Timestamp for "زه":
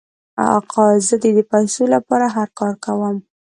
1.07-1.15